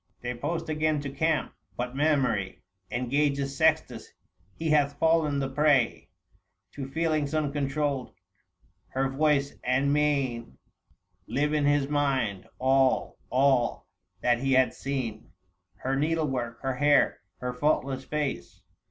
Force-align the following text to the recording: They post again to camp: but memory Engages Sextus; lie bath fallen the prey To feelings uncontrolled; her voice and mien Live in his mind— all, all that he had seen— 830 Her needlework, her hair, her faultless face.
They 0.21 0.33
post 0.33 0.67
again 0.67 0.99
to 1.01 1.11
camp: 1.11 1.53
but 1.77 1.95
memory 1.95 2.63
Engages 2.89 3.55
Sextus; 3.55 4.11
lie 4.59 4.71
bath 4.71 4.97
fallen 4.97 5.37
the 5.37 5.47
prey 5.47 6.09
To 6.71 6.87
feelings 6.87 7.35
uncontrolled; 7.35 8.11
her 8.87 9.09
voice 9.11 9.53
and 9.63 9.93
mien 9.93 10.57
Live 11.27 11.53
in 11.53 11.65
his 11.65 11.87
mind— 11.87 12.47
all, 12.57 13.19
all 13.29 13.85
that 14.21 14.39
he 14.39 14.53
had 14.53 14.73
seen— 14.73 15.17
830 15.75 15.77
Her 15.77 15.95
needlework, 15.95 16.61
her 16.61 16.75
hair, 16.77 17.19
her 17.37 17.53
faultless 17.53 18.03
face. 18.03 18.59